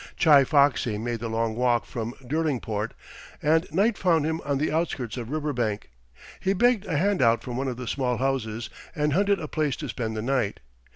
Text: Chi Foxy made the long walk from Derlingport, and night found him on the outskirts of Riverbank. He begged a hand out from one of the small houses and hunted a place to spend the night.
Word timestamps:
Chi 0.19 0.43
Foxy 0.45 0.97
made 0.97 1.19
the 1.19 1.29
long 1.29 1.55
walk 1.55 1.85
from 1.85 2.15
Derlingport, 2.25 2.93
and 3.39 3.71
night 3.71 3.99
found 3.99 4.25
him 4.25 4.41
on 4.43 4.57
the 4.57 4.71
outskirts 4.71 5.15
of 5.15 5.29
Riverbank. 5.29 5.91
He 6.39 6.53
begged 6.53 6.87
a 6.87 6.97
hand 6.97 7.21
out 7.21 7.43
from 7.43 7.55
one 7.55 7.67
of 7.67 7.77
the 7.77 7.87
small 7.87 8.17
houses 8.17 8.71
and 8.95 9.13
hunted 9.13 9.39
a 9.39 9.47
place 9.47 9.75
to 9.75 9.87
spend 9.89 10.17
the 10.17 10.23
night. 10.23 10.59